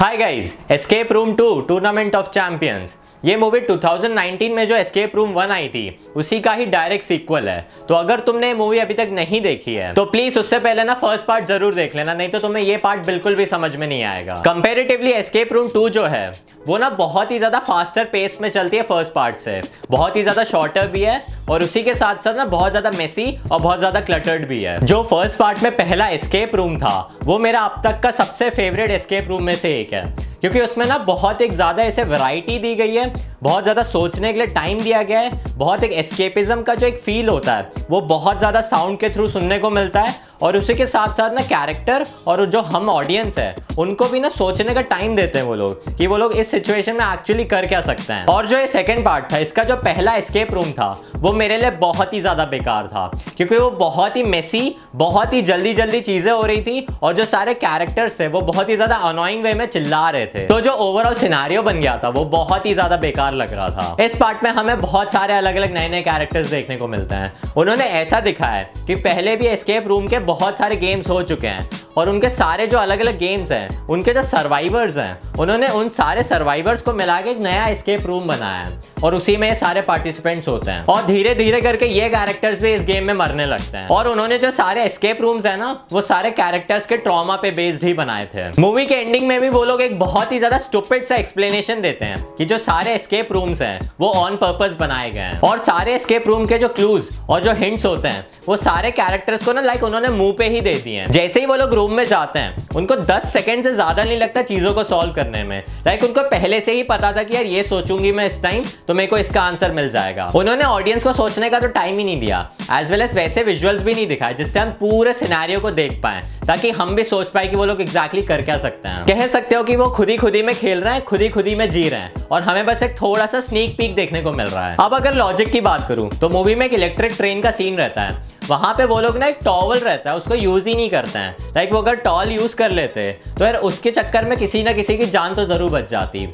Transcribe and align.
Hi 0.00 0.16
guys 0.16 0.54
escape 0.70 1.12
room 1.12 1.34
two 1.36 1.60
tournament 1.60 2.14
of 2.16 2.30
champions 2.30 2.96
ये 3.24 3.34
movie 3.36 3.60
2019 3.60 4.50
में 4.50 4.66
जो 4.66 4.74
एस्केप 4.76 5.16
रूम 5.16 5.32
वन 5.32 5.50
आई 5.50 5.68
थी, 5.68 5.98
उसी 6.16 6.38
का 6.40 6.52
ही 6.52 6.66
डायरेक्ट 6.66 7.04
सीक्वल 7.04 7.48
है। 7.48 7.66
तो 7.88 7.94
अगर 7.94 8.20
तुमने 8.20 8.52
मूवी 8.54 8.78
अभी 8.78 8.94
तक 8.94 9.08
नहीं 9.12 9.40
देखी 9.42 9.74
है 9.74 9.92
तो 9.94 10.04
प्लीज़ 10.04 10.38
उससे 10.38 10.58
पहले 10.58 10.84
ना 10.84 10.94
फ़र्स्ट 10.94 11.26
पार्ट 11.26 11.44
ज़रूर 11.46 11.74
देख 11.74 11.96
लेना, 11.96 12.14
नहीं 12.14 12.28
तो 12.28 12.38
तुम्हें 12.38 12.62
ये 12.62 12.76
पार्ट 12.76 13.06
बिल्कुल 13.06 13.34
भी 13.34 13.46
समझ 13.46 13.74
में 13.76 13.86
नहीं 13.86 14.02
आएगा। 14.04 14.34
कंपेरेटिवली 14.44 15.10
एस्केप 15.10 15.52
रूम 15.52 15.68
टू 15.68 15.88
जो 15.88 16.04
है, 16.04 16.30
वो 16.66 16.78
ना 16.78 16.88
बहुत 16.92 17.30
ही 17.30 17.38
ज़्यादा 17.38 17.58
फास्टर 17.58 18.04
पेस 18.12 18.38
में 18.40 18.48
चलती 18.50 18.76
है 18.76 18.82
फ़र्स्ट 18.84 19.12
पार्ट 19.12 19.36
से। 19.38 19.60
बहुत 19.90 20.16
ही 20.16 20.22
ज़्यादा 20.22 20.44
शॉर्टर 20.44 20.88
भी 20.88 21.02
है, 21.02 21.20
और 21.50 21.62
उसी 21.62 21.82
के 21.82 21.94
साथ 21.94 22.24
साथ 22.24 22.34
ना 22.36 22.44
बहुत 22.46 22.70
ज़्यादा 22.70 22.90
मेसी 22.90 23.26
और 23.52 23.60
बहुत 23.60 23.78
ज़्यादा 23.78 24.00
क्लटर्ड 24.00 24.46
भी 24.48 24.62
है। 24.62 24.78
जो 24.82 25.02
फ़र्स्ट 25.04 25.38
पार्ट 25.38 25.62
में 25.62 25.76
पहला 25.76 26.08
एस्केप 26.08 26.54
रूम 26.56 26.76
था, 26.78 27.18
वो 27.24 27.38
मेरा 27.38 27.60
अब 27.60 27.80
तक 27.84 28.00
का 28.02 28.10
सबसे 28.14 28.50
फेवरेट 28.50 28.90
एस्केप 28.90 29.28
रूम 29.28 29.44
में 29.44 29.54
से 29.56 29.78
एक 29.80 29.89
है 29.92 30.29
क्योंकि 30.40 30.60
उसमें 30.60 30.86
ना 30.86 30.98
बहुत 31.00 31.42
एक 31.42 31.52
ज़्यादा 31.52 31.82
ऐसे 31.82 32.04
वैरायटी 32.04 32.58
दी 32.58 32.74
गई 32.74 32.94
है, 32.94 33.12
बहुत 33.42 33.62
ज़्यादा 33.62 33.82
सोचने 33.82 34.32
के 34.32 34.38
लिए 34.38 34.46
टाइम 34.48 34.80
दिया 34.80 35.02
गया 35.02 35.20
है, 35.20 35.42
बहुत 35.48 35.84
एक 35.84 35.92
एस्केपिज्म 35.92 36.62
का 36.62 36.74
जो 36.74 36.86
एक 36.86 36.98
फील 37.00 37.28
होता 37.28 37.54
है, 37.54 37.70
वो 37.90 38.00
बहुत 38.00 38.38
ज़्यादा 38.38 38.60
साउंड 38.62 38.98
के 38.98 39.08
थ्रू 39.10 39.28
सुनने 39.28 39.58
को 39.58 39.70
मिलता 39.70 40.00
है 40.00 40.14
और 40.42 40.56
उसी 40.56 40.74
के 40.74 40.84
साथ 40.86 41.14
साथ 41.14 41.30
ना 41.30 41.40
कैरेक्टर 41.42 42.04
और 42.26 42.44
जो 42.46 42.60
हम 42.60 42.88
ऑडियंस 42.90 43.38
है, 43.38 43.54
उनको 43.78 44.04
भी 44.08 44.20
ना 44.20 44.28
सोचने 44.28 44.74
का 44.74 44.80
टाइम 44.82 45.16
देते 45.16 45.38
हैं 45.38 45.46
वो 45.46 45.54
लोग 45.54 45.96
कि 45.96 46.06
वो 46.06 46.16
लोग 46.16 46.32
इस 46.32 46.50
सिचुएशन 46.50 46.96
में 46.96 47.04
एक्चुअली 47.04 47.44
कर 47.44 47.66
क्या 47.66 47.80
सकते 47.80 48.12
हैं। 48.12 48.26
और 48.26 48.46
जो 48.46 48.58
ये 48.58 48.66
सेकंड 48.66 49.04
पार्ट 49.04 49.32
था, 49.32 49.38
इसका 49.38 49.64
जो 49.64 49.76
पहला 49.78 50.14
एस्केप 50.14 50.54
रूम 50.54 50.70
था, 50.72 50.94
वो 51.16 51.32
मेरे 51.32 51.58
लिए 51.58 51.70
बहुत 51.80 52.12
ही 52.14 52.20
ज़्यादा 52.20 52.44
बेकार 52.46 52.86
था, 52.86 53.10
क्योंकि 53.36 53.56
वो 53.56 53.70
बहुत 53.72 54.16
ही 54.16 54.22
मेसी 54.24 54.74
बहुत 54.94 55.32
ही 55.32 55.42
जल्दी 55.42 55.72
जल्दी 55.74 56.00
चीज़ें 56.00 56.32
हो 56.32 56.42
रही 56.42 56.62
थी 56.62 56.86
और 57.02 57.12
जो 57.14 57.24
सारे 57.26 57.54
कैरेक्टर्स 57.56 58.18
थे, 58.20 58.28
वो 58.28 58.40
बहुत 58.42 58.68
ही 58.68 58.76
ज़्यादा 58.76 58.96
अनोइंग 59.08 59.42
वे 59.42 59.54
में 59.54 59.66
चिल्ला 59.66 60.08
रहे 60.10 60.26
थे। 60.34 60.46
तो 60.46 60.60
जो 60.60 60.72
ओवरऑल 60.80 61.14
सिनारियो 61.14 61.62
बन 61.62 61.80
गया 61.80 61.96
था, 62.04 62.08
वो 62.08 62.24
बहुत 62.24 62.66
ही 62.66 62.74
ज़्यादा 62.74 62.96
बेकार 62.96 63.32
लग 63.32 63.52
रहा 63.54 63.68
था। 63.70 64.04
इस 64.04 64.16
पार्ट 64.16 64.44
में 64.44 64.50
हमें 64.50 64.80
बहुत 64.80 65.12
सारे 65.12 65.34
अलग 65.34 65.56
अलग 65.56 65.72
नए 65.74 65.88
नए 65.88 66.02
कैरेक्टर्स 66.02 66.50
देखने 66.50 66.76
को 66.76 66.88
मिलते 66.88 67.14
हैं। 67.14 67.32
उन्होंने 67.56 67.84
ऐसा 67.84 68.20
दिखाया 68.20 68.52
है 68.52 68.86
कि 68.86 68.94
पहले 68.94 69.36
भी 69.36 69.46
एस्केप 69.46 69.88
रूम 69.88 70.08
के 70.08 70.18
बहुत 70.26 70.58
सारे 70.58 70.76
गेम्स 70.76 71.08
हो 71.10 71.22
चुके 71.22 71.46
हैं। 71.46 71.68
और 71.96 72.08
उनके 72.08 72.28
सारे 72.28 72.66
जो 72.66 72.78
अलग 72.78 73.00
अलग 73.00 73.18
गेम्स 73.18 73.52
हैं, 73.52 73.68
उनके 73.86 74.12
जो 74.14 74.22
सर्वाइवर्स 74.22 74.96
हैं, 74.96 75.18
उन्होंने 75.38 75.68
उन 75.70 75.88
सारे 75.88 76.22
सर्वाइवर्स 76.22 76.82
को 76.82 76.92
मिला 76.92 77.20
के 77.20 77.30
एक 77.30 77.38
नया 77.38 77.66
एस्केप 77.66 78.06
रूम 78.06 78.26
बनाया 78.28 78.58
है 78.58 78.78
और 79.04 79.14
उसी 79.14 79.36
में 79.36 79.54
सारे 79.54 79.80
पार्टिसिपेंट्स 79.82 80.48
होते 80.48 80.70
हैं। 80.70 80.84
और 80.86 81.04
धीरे 81.06 81.34
धीरे 81.34 81.60
करके 81.60 81.86
ये 81.86 82.08
कैरेक्टर्स 82.08 82.60
भी 82.62 82.72
इस 82.72 82.84
गेम 82.86 83.04
में 83.04 83.12
मरने 83.14 83.46
लगते 83.46 83.78
हैं। 83.78 83.88
और 83.88 84.08
उन्होंने 84.08 84.38
जो 84.38 84.50
सारे 84.50 84.84
एस्केप 84.84 85.20
रूम्स 85.20 85.46
है 85.46 85.56
ना, 85.58 85.70
वो 85.92 86.00
सारे 86.00 86.30
कैरेक्टर्स 86.30 86.86
के 86.86 86.96
ट्रॉमा 86.96 87.36
पे 87.36 87.50
बेस्ड 87.50 87.84
ही 87.84 87.94
बनाए 87.94 88.26
थे। 88.34 88.48
मूवी 88.60 88.86
के 88.86 88.94
एंडिंग 88.94 89.26
में 89.28 89.40
भी 89.40 89.48
वो 89.48 89.64
लोग 89.64 89.82
एक 89.82 89.98
बहुत 89.98 90.32
ही 90.32 90.38
ज़्यादा 90.38 90.58
स्टूपिड 90.58 91.04
सा 91.04 91.16
एक्सप्लेनेशन 91.16 91.80
देते 91.80 92.04
हैं 92.04 92.22
कि 92.38 92.44
जो 92.44 92.58
सारे 92.58 92.94
एस्केप 92.94 93.32
रूम्स 93.32 93.62
हैं, 93.62 93.90
वो 94.00 94.10
ऑन 94.10 94.36
पर्पज 94.36 94.76
बनाए 94.76 95.10
गए 95.10 95.20
हैं। 95.20 95.40
और 95.40 95.58
सारे 95.60 95.94
एस्केप 95.94 96.26
रूम 96.26 96.46
के 96.46 96.58
जो 96.58 96.68
क्लूज 96.70 97.08
और 97.30 97.40
जो 97.42 97.52
हिंट्स 97.54 97.86
होते 97.86 98.08
हैं, 98.08 98.26
वो 98.48 98.56
सारे 98.58 98.90
कैरेक्टर्स 98.92 99.44
को 99.44 99.52
ना 99.52 99.60
लाइक 99.60 99.82
उन्होंने 99.84 100.08
मुँह 100.10 100.34
पे 100.38 100.48
ही 100.48 100.60
दे 100.60 100.74
दिए 100.74 101.06
जैसे 101.08 101.40
ही 101.40 101.46
वो 101.46 101.56
लोग 101.56 101.74
रूम 101.80 101.92
में 101.92 102.04
जाते 102.06 102.38
हैं। 102.38 102.68
उनको 102.76 102.96
10 103.04 103.32
सेकंड 103.32 103.62
से 103.62 103.70
ज़्यादा 103.72 104.02
नहीं 104.02 104.18
लगता 104.18 104.42
चीज़ों 104.44 104.72
को 104.74 104.84
सॉल्व 104.84 105.12
करने 105.12 105.42
में। 105.44 105.62
लाइक 105.86 106.02
उनको 106.04 106.22
पहले 106.30 106.60
से 106.60 106.72
ही 106.72 106.82
पता 106.84 107.12
था 107.12 107.22
कि 107.22 107.34
यार 107.34 107.46
ये 107.46 107.62
सोचूँगी 107.64 108.10
मैं 108.12 108.26
इस 108.26 108.42
टाइम 108.42 108.64
तो 108.88 108.94
मेरे 108.94 109.06
को 109.06 109.18
इसका 109.18 109.42
आंसर 109.42 109.72
मिल 109.72 109.88
जाएगा। 109.90 110.30
उन्होंने 110.36 110.64
ऑडियंस 110.64 111.04
को 111.04 111.12
सोचने 111.12 111.50
का 111.50 111.60
तो 111.60 111.68
टाइम 111.70 111.98
ही 111.98 112.04
नहीं 112.04 112.20
दिया। 112.20 112.48
एज 112.72 112.90
वेल 112.90 113.02
एज 113.02 113.14
वैसे 113.14 113.42
विजुअल्स 113.42 113.82
भी 113.82 113.94
नहीं 113.94 114.06
दिखाए, 114.06 114.34
जिससे 114.34 114.60
हम 114.60 114.70
पूरे 114.80 115.14
सिनेरियो 115.14 115.60
को 115.60 115.70
देख 115.72 116.00
पाए, 116.02 116.22
ताकि 116.46 116.70
हम 116.72 116.94
भी 116.94 117.04
सोच 117.04 117.26
पाए 117.28 117.46
कि 117.46 117.56
वो 117.56 117.64
लोग 117.64 117.80
एग्जैक्टली 117.80 118.22
कर 118.22 118.42
क्या 118.42 118.58
सकते 118.58 118.88
हैं। 118.88 119.04
कह 119.06 119.26
सकते 119.28 119.54
हो 119.54 119.62
कि 119.64 119.76
वो 119.76 119.86
खुद 119.90 120.10
ही 120.10 120.16
खुद 120.16 120.34
ही 120.34 120.42
में 120.42 120.54
खेल 120.54 120.80
रहे 120.80 120.94
हैं 120.94 121.04
खुद 121.04 121.22
ही 121.22 121.28
खुद 121.30 121.46
ही 121.46 121.54
में 121.54 121.68
जी 121.70 121.88
रहे 121.88 122.00
हैं, 122.00 122.26
और 122.26 122.42
हमें 122.42 122.66
बस 122.66 122.82
एक 122.82 123.00
थोड़ा 123.00 123.26
सा 123.26 123.40
स्नीक 123.40 123.76
पीक 123.78 123.94
देखने 123.94 124.22
को 124.22 124.32
मिल 124.32 124.46
रहा 124.46 124.68
है। 124.68 124.76
अब 124.80 124.94
अगर 124.94 125.14
लॉजिक 125.14 125.52
की 125.52 125.60
बात 125.62 125.88
करूँ 125.88 126.08
तो 126.10 126.28
मूवी 126.28 126.54
में 126.54 126.66
एक 126.66 126.72
इलेक्ट्रिक 126.74 127.16
ट्रेन 127.16 127.40
का 127.40 127.50
सीन 127.52 127.76
रहता 127.76 128.02
है। 128.02 128.28
वहाँ 128.50 128.72
पे 128.74 128.84
वो 128.84 129.00
लोग 129.00 129.16
ना 129.18 129.26
एक 129.26 129.38
टॉवल 129.44 129.78
रहता 129.78 130.10
है, 130.10 130.16
उसको 130.16 130.34
यूज़ 130.34 130.68
ही 130.68 130.74
नहीं 130.74 130.88
करते 130.90 131.18
हैं। 131.18 131.52
लाइक 131.56 131.72
वो 131.72 131.78
अगर 131.78 131.94
टॉल 131.96 132.30
यूज़ 132.30 132.56
कर 132.56 132.70
लेते 132.70 133.10
तो 133.38 133.44
यार 133.44 133.56
उसके 133.56 133.90
चक्कर 133.90 134.24
में 134.24 134.36
किसी 134.38 134.62
ना 134.62 134.72
किसी 134.72 134.96
की 134.98 135.06
जान 135.08 135.34
तो 135.34 135.44
ज़रूर 135.44 135.70
बच 135.70 135.90
जाती। 135.90 136.28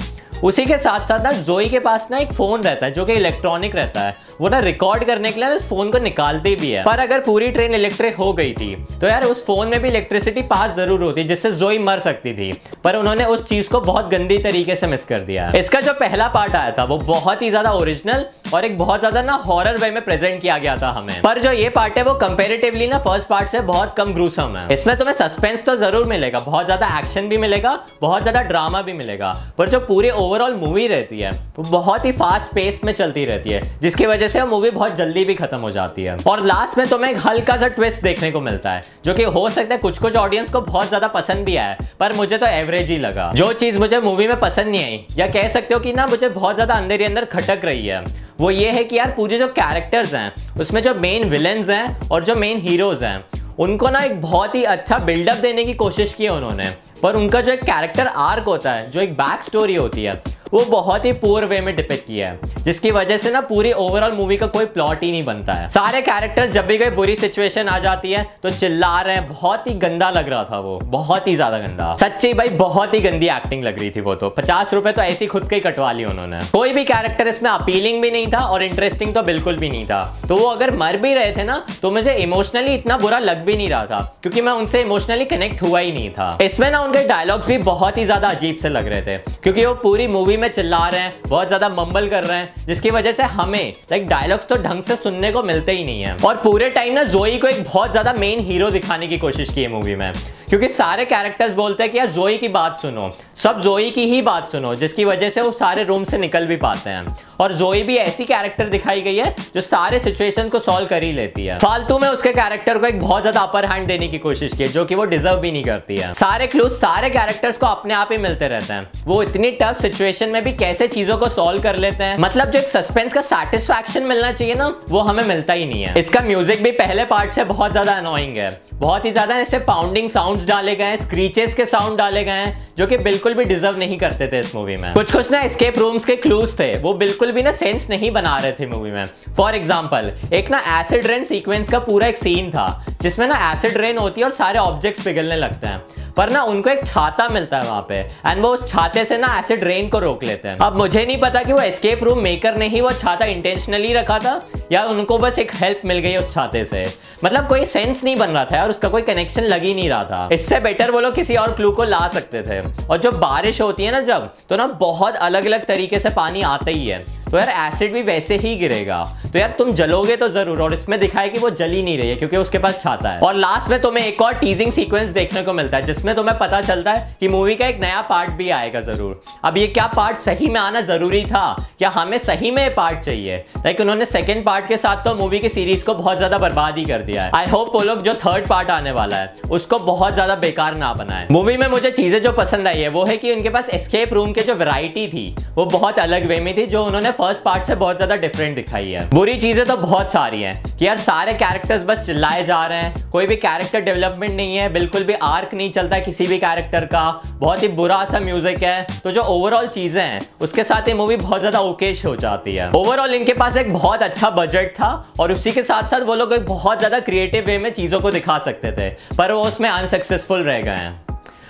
उसी 0.44 0.64
के 0.66 0.78
साथ 0.78 1.06
साथ 1.06 1.20
ना 1.20 1.32
जोई 1.32 1.68
के 1.68 1.78
पास 1.80 2.08
ना 2.10 2.18
एक 2.18 2.32
फ़ोन 2.32 2.62
रहता 2.62 2.86
है, 2.86 2.92
जो 2.92 3.04
कि 3.04 3.12
इलेक्ट्रॉनिक 3.12 3.76
रहता 3.76 4.00
है। 4.00 4.14
वो 4.40 4.48
ना 4.48 4.58
रिकॉर्ड 4.60 5.04
करने 5.04 5.30
के 5.32 5.40
लिए 5.40 5.48
ना 5.48 5.54
उस 5.54 5.68
फ़ोन 5.68 5.90
को 5.90 5.98
निकालते 6.00 6.54
भी 6.56 6.70
है। 6.70 6.84
पर 6.84 7.00
अगर 7.00 7.20
पूरी 7.22 7.50
ट्रेन 7.50 7.74
इलेक्ट्रिक 7.74 8.16
हो 8.16 8.32
गई 8.32 8.52
थी 8.52 8.74
तो 9.00 9.06
यार 9.06 9.24
उस 9.24 9.44
फ़ोन 9.46 9.68
में 9.68 9.80
भी 9.82 9.88
इलेक्ट्रिसिटी 9.88 10.42
पास 10.44 10.74
ज़रूर 10.76 11.02
होती, 11.02 11.24
जिससे 11.24 11.52
जोई 11.54 11.78
मर 11.80 11.98
सकती 12.00 12.32
थी। 12.32 12.52
पर 12.84 12.96
उन्होंने 12.96 13.24
उस 13.26 13.48
चीज़ 13.48 13.70
को 13.70 13.80
बहुत 13.82 14.08
गंदी 14.10 14.38
तरीके 14.40 14.76
से 14.76 14.86
मिस 14.86 15.04
कर 15.04 15.20
दिया। 15.20 15.50
इसका 15.56 15.80
जो 15.80 15.92
पहला 15.94 16.28
पार्ट 16.28 16.54
आया 16.54 16.70
था, 16.70 16.84
वो 16.84 16.98
बहुत 16.98 17.42
ही 17.42 17.50
ज़्यादा 17.50 17.72
ओरिजिनल 17.72 18.24
और 18.54 18.64
एक 18.64 18.76
बहुत 18.78 19.00
ज़्यादा 19.00 19.22
ना 19.22 19.32
हॉरर 19.46 19.76
वे 19.76 19.90
में 19.90 20.04
प्रेजेंट 20.04 20.40
किया 20.42 20.58
गया 20.58 20.76
था 20.76 20.90
हमें। 20.90 21.20
पर 21.22 21.38
जो 21.38 21.52
ये 21.52 21.68
पार्ट 21.70 21.96
है, 21.98 22.04
वो 22.04 22.14
कंपेरेटिवली 22.16 22.86
ना 22.88 22.98
फ़र्स्ट 22.98 23.28
पार्ट 23.28 23.48
से 23.48 23.60
बहुत 23.62 23.94
कम 23.96 24.12
ग्रूसम 24.14 24.56
है। 24.56 24.66
इसमें 24.74 24.96
तुम्हें 24.98 25.14
सस्पेंस 25.16 25.64
तो 25.64 25.76
ज़रूर 25.76 26.06
मिलेगा, 26.06 26.40
बहुत 26.40 26.64
ज़्यादा 26.66 26.98
एक्शन 26.98 27.28
भी 27.28 27.36
मिलेगा, 27.38 27.78
बहुत 28.00 28.22
ज़्यादा 28.22 28.42
ड्रामा 28.42 28.82
भी 28.82 28.92
मिलेगा। 28.94 29.32
पर 29.58 29.68
जो 29.68 29.80
पूरी 29.82 30.10
ओवरऑल 30.12 30.54
मूवी 30.56 30.86
रहती 30.88 31.20
है, 31.20 31.30
वो 31.58 31.64
बहुत 31.70 32.04
ही 32.04 32.12
फास्ट 32.14 32.54
पेस 32.54 32.80
में 32.84 32.92
चलती 32.94 33.24
रहती 33.24 33.50
है, 33.50 33.60
जिसकी 33.82 34.06
वजह 34.06 34.25
से 34.28 34.44
मूवी 34.44 34.70
बहुत 34.70 34.94
जल्दी 34.96 35.24
भी 35.24 35.34
खत्म 35.34 35.58
हो 35.58 35.70
जाती 35.70 36.02
है। 36.02 36.16
और 36.26 36.44
लास्ट 36.46 36.78
में 36.78 36.86
तुम्हें 36.88 37.10
एक 37.10 37.18
हल्का 37.26 37.56
सा 37.56 37.68
ट्विस्ट 37.68 38.02
देखने 38.02 38.30
को 38.30 38.40
मिलता 38.40 38.72
है, 38.72 38.82
जो 39.04 39.14
कि 39.14 39.22
हो 39.24 39.48
सकता 39.50 39.74
है 39.74 39.80
कुछ 39.80 39.98
कुछ 39.98 40.16
ऑडियंस 40.16 40.50
को 40.52 40.60
बहुत 40.60 40.88
ज़्यादा 40.88 41.08
पसंद 41.08 41.44
भी 41.44 41.56
आया, 41.56 41.76
पर 42.00 42.12
मुझे 42.12 42.38
तो 42.38 42.46
एवरेज 42.46 42.90
ही 42.90 42.98
लगा। 42.98 43.30
जो 43.32 43.52
चीज़ 43.54 43.78
मुझे 43.78 44.00
मूवी 44.00 44.28
में 44.28 44.38
पसंद 44.40 44.66
नहीं 44.66 44.84
आई, 44.84 45.04
या 45.18 45.26
कह 45.28 45.48
सकते 45.48 45.74
हो 45.74 45.80
कि 45.80 45.92
ना, 45.92 46.06
मुझे 46.06 46.28
बहुत 46.28 46.54
ज़्यादा 46.54 46.74
अंदर 46.74 47.00
ही 47.00 47.06
अंदर 47.06 47.24
खटक 47.26 47.64
रही 47.64 47.86
है, 47.86 48.04
वो 48.40 48.50
ये 48.50 48.70
है 48.70 48.84
कि 48.84 48.96
यार, 48.96 49.12
पूरे 49.16 49.38
जो 49.38 49.46
कैरेक्टर्स 49.48 50.14
हैं, 50.14 50.32
उसमें 50.60 50.82
जो 50.82 50.94
मेन 50.94 51.24
विलेंस 51.24 51.68
हैं 51.70 52.08
और 52.08 52.24
जो 52.24 52.34
मेन 52.36 52.58
हीरोज 52.58 53.02
हैं, 53.02 53.24
उनको 53.58 53.88
ना 53.90 54.00
एक 54.00 54.20
बहुत 54.20 54.54
ही 54.54 54.62
अच्छा 54.64 54.98
बिल्डअप 54.98 55.36
देने 55.36 55.64
की 55.64 55.74
कोशिश 55.74 56.14
की 56.14 56.24
है 56.24 56.30
उन्होंने। 56.30 56.64
पर 57.02 57.16
उनका 57.16 57.40
जो 57.40 57.52
एक 57.52 57.62
कैरेक्टर 57.62 58.06
आर्क 58.06 58.44
होता 58.46 58.72
है, 58.72 58.90
जो 58.90 59.00
एक 59.00 59.12
बैक 59.14 59.42
स्टोरी 59.42 59.74
होती 59.74 60.04
है 60.04 60.14
वो 60.52 60.64
बहुत 60.66 61.04
ही 61.04 61.12
पुअर 61.14 61.44
वे 61.44 61.60
में 61.60 61.74
डिपिक्ट 61.76 62.06
किया 62.06 62.28
है, 62.28 62.38
जिसकी 62.58 62.90
वजह 62.90 63.16
से 63.16 63.30
ना 63.30 63.40
पूरी 63.42 63.72
ओवरऑल 63.74 64.12
मूवी 64.12 64.36
का 64.36 64.46
कोई 64.48 64.64
प्लॉट 64.66 65.02
ही 65.02 65.10
नहीं 65.10 65.24
बनता 65.24 65.54
है। 65.54 65.68
सारे 65.70 66.00
कैरेक्टर्स 66.02 66.50
जब 66.50 66.66
भी 66.66 66.76
कोई 66.78 66.90
बुरी 66.92 67.16
सिचुएशन 67.16 67.68
आ 67.68 67.78
जाती 67.78 68.12
है 68.12 68.24
तो 68.42 68.50
चिल्ला 68.50 69.00
रहे 69.00 69.14
हैं, 69.14 69.28
बहुत 69.28 69.66
ही 69.66 69.72
गंदा 69.76 70.10
लग 70.10 70.28
रहा 70.28 70.44
था 70.44 70.58
वो, 70.58 70.78
बहुत 70.86 71.26
ही 71.26 71.34
ज़्यादा 71.36 71.58
गंदा। 71.58 71.94
सच्ची 72.00 72.32
भाई, 72.34 72.48
बहुत 72.56 72.94
ही 72.94 73.00
गंदी 73.00 73.28
एक्टिंग 73.28 73.64
लग 73.64 73.78
रही 73.78 73.90
थी 73.90 74.00
वो 74.00 74.14
तो। 74.14 74.30
पचास 74.32 74.74
रुपए 74.74 74.92
तो 74.92 75.02
ऐसी 75.02 75.26
खुद 75.26 75.48
के 75.50 75.60
कटवा 75.60 75.90
ली 75.92 76.04
उन्होंने। 76.04 76.40
कोई 76.52 76.72
भी 76.72 76.84
कैरेक्टर 76.84 77.28
इसमें 77.28 77.50
अपीलिंग 77.50 78.00
भी 78.02 78.10
नहीं 78.10 78.26
था 78.28 78.44
और 78.46 78.62
इंटरेस्टिंग 78.62 79.14
तो 79.14 79.22
बिल्कुल 79.24 79.56
भी 79.56 79.68
नहीं 79.68 79.84
था। 79.86 80.02
तो 80.28 80.36
वो 80.36 80.46
अगर 80.48 80.76
मर 80.76 80.96
भी 80.98 81.14
रहे 81.14 81.32
थे 81.32 81.44
ना 81.44 81.64
तो 81.82 81.90
मुझे 81.90 82.14
इमोशनली 82.16 82.74
इतना 82.74 82.96
बुरा 82.98 83.18
लग 83.18 83.44
भी 83.44 83.56
नहीं 83.56 83.68
रहा 83.68 83.84
था, 83.86 84.00
क्योंकि 84.22 84.40
मैं 84.40 84.52
उनसे 84.54 84.80
इमोशनली 84.82 85.24
कनेक्ट 85.26 85.62
हुआ 85.62 85.80
ही 85.80 85.92
नहीं 85.92 86.10
था। 86.10 86.36
इसमें 86.42 86.70
ना 86.70 86.80
उनके 86.80 87.06
डायलॉग्स 87.08 87.46
भी 87.46 87.58
बहुत 87.66 87.98
ही 87.98 88.04
ज़्यादा 88.04 88.28
अजीब 88.28 88.56
से 88.56 88.68
लग 88.68 88.88
रहे 88.88 89.02
थे, 89.02 89.16
क्योंकि 89.18 89.64
वो 89.66 89.74
पूरी 89.76 90.06
मूवी 90.08 90.35
में 90.36 90.48
चिल्ला 90.48 90.88
रहे 90.88 91.00
हैं, 91.00 91.12
बहुत 91.28 91.46
ज़्यादा 91.46 91.68
मम्बल 91.68 92.08
कर 92.08 92.24
रहे 92.24 92.38
हैं, 92.38 92.66
जिसकी 92.66 92.90
वजह 92.90 93.12
से 93.12 93.22
हमें 93.22 93.72
लाइक 93.90 94.06
डायलॉग्स 94.08 94.46
तो 94.48 94.56
ढंग 94.62 94.82
से 94.82 94.96
सुनने 94.96 95.32
को 95.32 95.42
मिलते 95.42 95.72
ही 95.72 95.84
नहीं 95.84 96.02
है। 96.02 96.16
और 96.18 96.36
पूरे 96.36 96.70
टाइम 96.70 96.94
ना 96.94 97.02
जोई 97.04 97.38
को 97.38 97.48
एक 97.48 97.62
बहुत 97.64 97.90
ज़्यादा 97.90 98.12
मेन 98.12 98.40
हीरो 98.40 98.70
दिखाने 98.70 99.08
की 99.08 99.18
कोशिश 99.18 99.50
की 99.50 99.62
है 99.62 99.68
मूवी 99.68 99.94
में। 99.94 100.12
क्योंकि 100.48 100.68
सारे 100.68 101.04
कैरेक्टर्स 101.04 101.52
बोलते 101.52 101.82
हैं 101.82 101.92
कि 101.92 101.98
यार 101.98 102.06
जोई 102.08 102.36
की 102.38 102.48
बात 102.48 102.78
सुनो, 102.78 103.10
सब 103.36 103.60
जोई 103.60 103.90
की 103.90 104.04
ही 104.06 104.20
बात 104.22 104.50
सुनो, 104.50 104.74
जिसकी 104.74 105.04
वजह 105.04 105.30
से 105.30 105.42
वो 105.42 105.52
सारे 105.52 105.84
रूम 105.84 106.04
से 106.04 106.18
निकल 106.18 106.46
भी 106.46 106.56
पाते 106.56 106.90
हैं। 106.90 107.16
और 107.40 107.52
जोई 107.54 107.82
भी 107.82 107.96
ऐसी 107.98 108.24
कैरेक्टर 108.24 108.68
दिखाई 108.68 109.00
गई 109.02 109.16
है 109.16 109.34
जो 109.54 109.60
सारे 109.62 109.98
सिचुएशन 109.98 110.48
को 110.48 110.58
सॉल्व 110.58 110.86
कर 110.86 111.02
ही 111.02 111.12
लेती 111.12 111.44
है। 111.44 111.58
फालतू 111.58 111.98
में 111.98 112.08
उसके 112.08 112.32
कैरेक्टर 112.32 112.78
को 112.78 112.86
एक 112.86 113.00
बहुत 113.00 113.22
ज़्यादा 113.22 113.40
अपर 113.40 113.64
हैंड 113.64 113.86
देने 113.86 114.08
की 114.08 114.18
कोशिश 114.18 114.52
की 114.52 114.66
जो 114.68 114.84
कि 114.84 114.94
वो 114.94 115.04
डिजर्व 115.06 115.38
भी 115.38 115.52
नहीं 115.52 115.64
करती 115.64 115.96
है। 115.96 116.12
सारे 116.14 116.46
क्लूज 116.46 116.70
सारे 116.72 117.10
कैरेक्टर्स 117.10 117.58
को 117.58 117.66
अपने 117.66 117.94
आप 117.94 118.08
ही 118.12 118.18
मिलते 118.18 118.48
रहते 118.48 118.72
हैं। 118.72 119.04
वो 119.06 119.22
इतनी 119.22 119.50
टफ 119.62 119.80
सिचुएशन 119.82 120.28
में 120.28 120.42
भी 120.44 120.52
कैसे 120.54 120.88
चीज़ों 120.88 121.16
को 121.16 121.28
सॉल्व 121.28 121.62
कर 121.62 121.76
लेते 121.76 122.04
हैं? 122.04 122.18
मतलब 122.18 122.50
जो 122.50 122.58
एक 122.58 122.68
सस्पेंस 122.68 123.12
का 123.12 123.20
सेटिस्फेक्शन 123.22 124.02
मिलना 124.04 124.32
चाहिए 124.32 124.54
ना, 124.54 124.68
वो 124.88 125.00
हमें 125.00 125.24
मिलता 125.24 125.52
ही 125.52 125.66
नहीं 125.66 125.82
है। 125.82 125.98
इसका 125.98 126.20
म्यूज़िक 126.20 126.62
भी 126.62 126.70
पहले 126.74 127.04
पार्ट 127.06 127.32
से 127.32 127.44
बहुत 127.46 127.72
ज़्यादा 127.72 127.92
अनोइंग 127.94 128.36
है। 128.36 128.50
बहुत 128.74 129.04
ही 129.04 129.10
ज़्यादा 129.10 129.36
ऐसे 129.38 129.58
पाउंडिंग 129.66 130.08
साउंड्स 130.10 130.46
डाले 130.48 130.74
गए 130.76 130.84
हैं 130.84 130.96
स्क्रीचेस 130.96 131.54
के 131.54 131.66
साउंड 131.66 131.98
डाले 131.98 132.24
गए 132.24 132.32
हैं, 132.32 132.74
जो 132.78 132.86
कि 132.86 132.96
बिल्कुल 132.98 133.34
भी 133.34 133.44
डिजर्व 133.44 133.78
नहीं 133.78 133.98
करते 133.98 134.26
थे 134.28 134.40
इस 134.40 134.54
मूवी 134.54 134.76
में। 134.76 134.92
कुछ 134.94 135.12
कुछ 135.12 135.30
ना 135.32 135.40
एस्केप 135.40 135.78
रूम्स 135.78 136.04
के 136.04 136.16
क्लूज 136.16 136.58
थे, 136.58 136.74
वो 136.76 136.92
बिल्कुल 136.94 137.25
भी 137.32 137.42
ना 137.42 137.52
सेंस 137.52 137.88
नहीं 137.90 138.10
बना 138.10 138.36
रहे 138.38 138.52
थे 138.52 138.66
मूवी 138.66 138.90
में। 138.90 139.04
फॉर 139.36 139.54
एग्ज़ाम्पल 139.54 140.12
एक 140.32 140.50
ना 140.50 140.62
एसिड 140.80 141.06
रेन 141.06 141.24
सीक्वेंस 141.24 141.70
का 141.70 141.78
पूरा 141.80 142.06
एक 142.06 142.16
सीन 142.16 142.50
था, 142.50 142.84
जिसमें 143.02 143.26
ना 143.28 143.52
एसिड 143.52 143.76
रेन 143.76 143.98
होती 143.98 144.20
है 144.20 144.26
और 144.26 144.32
सारे 144.32 144.58
ऑब्जेक्ट्स 144.58 145.04
पिघलने 145.04 145.36
लगते 145.36 145.66
हैं। 145.66 145.84
पर 146.16 146.30
ना 146.32 146.42
उनको 146.42 146.70
एक 146.70 146.86
छाता 146.86 147.28
मिलता 147.28 147.58
है 147.58 147.68
वहाँ 147.68 147.84
पे 147.88 147.94
एंड 147.94 148.40
वो 148.42 148.48
उस 148.48 148.68
छाते 148.68 149.04
से 149.04 149.16
ना 149.18 149.38
एसिड 149.38 149.64
रेन 149.64 149.88
को 149.88 149.98
रोक 149.98 150.22
लेते 150.24 150.48
हैं। 150.48 150.58
अब 150.58 150.76
मुझे 150.76 151.04
नहीं 151.04 151.16
पता 151.20 151.42
कि 151.42 151.52
वो 151.52 151.58
एस्केप 151.60 152.04
रूम 152.04 152.18
मेकर 152.18 152.56
ने 152.56 152.68
ही 152.68 152.80
वो 152.80 152.92
छाता 152.92 153.24
इंटेंशनली 153.26 153.92
रखा 153.92 154.18
था, 154.18 154.40
या 154.72 154.84
उनको 154.84 155.18
बस 155.18 155.38
एक 155.38 155.50
हेल्प 155.54 155.80
मिल 155.84 155.98
गई 155.98 156.16
उस 156.16 156.32
छाते 156.34 156.64
से। 156.64 156.86
मतलब 157.24 157.48
कोई 157.48 157.66
सेंस 157.66 158.02
नहीं 158.04 158.16
बन 158.16 158.28
रहा 158.28 158.44
था 158.44 158.62
और 158.62 158.70
उसका 158.70 158.88
कोई 158.88 159.02
कनेक्शन 159.02 159.42
लग 159.44 159.62
ही 159.62 159.74
नहीं 159.74 159.88
रहा 159.90 160.04
था। 160.04 160.28
इससे 160.32 160.60
बेटर 160.60 160.90
वो 160.90 161.00
लोग 161.00 161.14
किसी 161.14 161.36
और 161.36 161.52
क्लू 161.54 161.70
को 161.72 161.84
ला 161.84 162.06
सकते 162.08 162.42
थे। 162.42 162.60
और 162.86 162.98
जो 162.98 163.12
बारिश 163.12 163.60
होती 163.60 163.84
है 163.84 163.92
ना 163.92 164.00
जब 164.02 164.32
तो 164.48 164.56
ना 164.56 164.66
बहुत 164.80 165.16
अलग 165.18 165.46
अलग 165.46 165.64
तरीके 165.66 165.98
से 165.98 166.10
पानी 166.12 166.42
आता 166.44 166.70
ही 166.70 166.86
है। 166.86 167.04
तो 167.30 167.38
यार 167.38 167.48
एसिड 167.48 167.92
भी 167.92 168.02
वैसे 168.02 168.36
ही 168.36 168.54
गिरेगा। 168.56 168.98
तो 169.32 169.38
यार 169.38 169.54
तुम 169.58 169.70
जलोगे 169.72 170.16
तो 170.16 170.28
ज़रूर, 170.28 170.60
और 170.62 170.74
इसमें 170.74 170.98
दिखाए 171.00 171.28
कि 171.28 171.38
वो 171.38 171.50
जली 171.52 171.82
नहीं 171.82 171.96
रही 171.98 172.08
है, 172.08 172.16
क्योंकि 172.16 172.36
उसके 172.36 172.58
पास 172.58 172.80
छाता 172.82 173.10
है। 173.10 173.20
और 173.20 173.34
लास्ट 173.34 173.70
में 173.70 173.80
तुम्हें 173.80 174.04
एक 174.06 174.22
और 174.22 174.34
टीजिंग 174.34 174.72
सीक्वेंस 174.72 175.10
देखने 175.10 175.42
को 175.42 175.52
मिलता 175.52 175.76
है, 175.76 175.84
जिसमें 175.84 176.14
तुम्हें 176.16 176.36
पता 176.38 176.60
चलता 176.60 176.92
है 176.92 177.16
कि 177.20 177.28
मूवी 177.28 177.54
का 177.54 177.66
एक 177.66 177.80
नया 177.80 178.00
पार्ट 178.02 178.30
भी 178.32 178.48
आएगा 178.50 178.80
ज़रूर। 178.82 179.20
अब 179.44 179.56
ये 179.58 179.66
क्या 179.68 179.86
पार्ट 179.86 180.18
सही 180.18 180.46
में 180.46 180.60
आना 180.60 180.80
ज़रूरी 180.82 181.24
था? 181.24 181.44
क्या 181.78 181.88
हमें 181.88 182.16
सही 182.18 182.50
में 182.50 182.74
पार्ट 182.74 182.98
चाहिए? 182.98 183.36
लाइक 183.56 183.80
उन्होंने 183.80 184.04
सेकेंड 184.04 184.44
पार्ट 184.46 184.68
के 184.68 184.76
साथ 184.76 185.04
तो 185.04 185.14
मूवी 185.14 185.38
की 185.38 185.48
सीरीज़ 185.48 185.84
को 185.84 185.94
बहुत 185.94 186.16
ज़्यादा 186.16 186.38
बर्बाद 186.38 186.78
ही 186.78 186.84
कर 186.84 187.02
दिया 187.02 187.24
है। 187.24 187.30
आई 187.34 187.46
होप 187.46 187.74
वो 187.74 187.82
लोग 187.82 188.02
जो 188.02 188.14
थर्ड 188.16 188.46
पार्ट 188.48 188.70
आने 188.70 188.92
वाला 188.92 189.16
है, 189.16 189.32
उसको 189.50 189.78
बहुत 189.80 190.14
ज़्यादा 190.14 190.34
बेकार 190.36 190.76
ना 190.76 190.92
बनाए। 190.94 191.26
मूवी 191.30 191.56
में 191.56 191.66
मुझे 191.68 191.90
चीज़ें 191.90 192.20
जो 192.22 192.32
पसंद 192.34 192.68
आई 192.68 192.80
है, 192.80 192.88
वो 192.88 193.04
है 193.04 193.16
कि 193.16 193.32
उनके 193.32 193.50
पास 193.50 193.68
एस्केप 193.70 194.12
रूम 194.12 194.32
के 194.32 194.42
जो 194.42 194.54
वैरायटी 194.54 195.06
थी, 195.08 195.34
वो 195.54 195.64
बहुत 195.66 195.98
अलग 195.98 196.26
वे 196.26 196.40
में 196.40 196.56
थी, 196.56 196.66
जो 196.66 196.84
उन्होंने 196.84 197.10
फ़र्स्ट 197.18 197.42
पार्ट 197.42 197.64
से 197.64 197.74
बहुत 197.76 197.96
ज़्यादा 197.96 198.16
डिफरेंट 198.16 198.54
दिखाई 198.56 198.90
है। 198.90 199.08
बुरी 199.10 199.34
चीज़ें 199.36 199.64
तो 199.66 199.76
बहुत 199.76 200.12
सारी 200.12 200.42
हैं 200.42 200.76
कि 200.76 200.86
यार 200.86 200.96
सारे 200.98 201.32
कैरेक्टर्स 201.34 201.82
बस 201.84 202.04
चिल्लाए 202.06 202.44
जा 202.44 202.64
रहे 202.66 202.78
हैं। 202.78 203.10
कोई 203.10 203.26
भी 203.26 203.36
कैरेक्टर 203.38 203.80
डेवलपमेंट 203.82 204.32
नहीं 204.32 204.56
है, 204.56 204.68
बिल्कुल 204.72 205.04
भी 205.04 205.12
आर्क 205.14 205.54
नहीं 205.54 205.70
चलता 205.72 205.98
किसी 206.00 206.26
भी 206.26 206.38
कैरेक्टर 206.38 206.84
का। 206.86 207.04
बहुत 207.34 207.62
ही 207.62 207.68
बुरा 207.70 208.04
सा 208.04 208.20
म्यूज़िक 208.20 208.62
है। 208.62 208.86
तो 209.04 209.10
जो 209.10 209.22
ओवरऑल 209.24 209.66
चीज़ें 209.68 210.02
हैं, 210.02 210.20
उसके 210.40 210.64
साथ 210.64 210.88
ये 210.88 210.94
मूवी 210.94 211.16
बहुत 211.16 211.40
ज़्यादा 211.40 211.60
ओकेश 211.62 212.04
हो 212.06 212.14
जाती 212.16 212.54
है। 212.54 212.70
ओवरऑल 212.72 213.14
इनके 213.14 213.34
पास 213.34 213.56
एक 213.56 213.72
बहुत 213.72 214.02
अच्छा 214.02 214.30
बजट 214.32 214.72
था 214.74 214.92
और 215.20 215.32
उसी 215.32 215.52
के 215.52 215.62
साथ 215.62 215.88
साथ 215.90 216.00
वो 216.02 216.14
लोग 216.14 216.32
एक 216.32 216.46
बहुत 216.46 216.78
ज़्यादा 216.78 217.00
क्रिएटिव 217.00 217.44
वे 217.46 217.58
में 217.58 217.72
चीज़ों 217.72 218.00
को 218.00 218.10
दिखा 218.10 218.38
सकते 218.40 218.72
थे, 218.72 218.88
पर 219.16 219.32
वो 219.32 219.42
उसमें 219.44 219.68
अनसक्सेसफुल 219.68 220.42
रह 220.42 220.60
गए 220.60 220.76
हैं। 220.76 221.04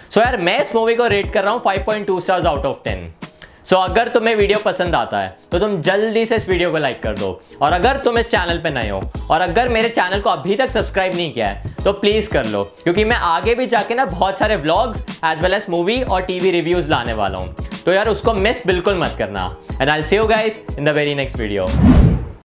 सो 0.07 0.21
so 0.21 0.27
यार 0.27 0.37
मैं 0.39 0.59
इस 0.61 0.75
मूवी 0.75 0.95
को 0.95 1.07
रेट 1.09 1.33
कर 1.33 1.45
रहा 1.45 1.53
हूँ 1.53 1.63
5.2 1.63 2.21
stars 2.21 2.47
out 2.47 2.67
of 2.67 2.77
10 2.83 3.26
so 3.67 3.77
so, 3.77 3.83
अगर 3.83 4.09
तुम्हें 4.09 4.35
वीडियो 4.37 4.59
पसंद 4.65 4.95
आता 4.95 5.19
है 5.19 5.37
तो 5.53 5.59
तुम 5.59 5.81
जल्दी 5.83 6.25
से 6.27 6.37
इस 6.37 6.49
वीडियो 6.49 6.71
को 6.73 6.79
लाइक 6.79 7.03
कर 7.03 7.15
दो। 7.19 7.31
और 7.63 7.73
अगर 7.73 7.97
तुम 8.05 8.19
इस 8.19 8.31
चैनल 8.31 8.59
पर 8.65 8.73
नए 8.73 8.89
हो 8.89 9.01
और 9.31 9.41
अगर 9.41 9.69
मेरे 9.69 9.89
चैनल 9.89 10.21
को 10.21 10.31
अभी 10.31 10.57
तक 10.57 10.71
सब्सक्राइब 10.71 11.15
नहीं 11.15 11.33
किया 11.33 11.49
है 11.49 11.75
तो 11.85 11.93
प्लीज़ 11.95 12.31
कर 12.33 12.47
लो 12.47 12.63
क्योंकि 12.83 13.05
मैं 13.05 13.17
आगे 13.17 13.55
भी 13.55 13.67
जाके 13.67 13.95
ना 13.95 14.05
बहुत 14.07 14.39
सारे 14.39 14.57
vlogs 14.57 15.05
as 15.25 15.43
well 15.43 15.55
as 15.55 15.67
movie 15.71 16.01
और 16.03 16.23
टीवी 16.23 16.51
रिव्यूज़ 16.51 16.91
लाने 16.91 17.13
वाला 17.13 17.39
हूँ। 17.39 17.55
तो 17.85 17.93
यार 17.93 18.09
उसको 18.09 18.35
मिस 18.35 18.67
बिल्कुल 18.67 18.99
मत 18.99 19.15
करना। 19.19 19.57
And 19.81 19.91
I 19.91 20.03
see 20.03 20.17
you 20.17 20.27
guys 20.27 20.65
in 20.79 20.85
the 20.85 20.89
very 20.91 21.15
next 21.15 21.39
video 21.39 21.67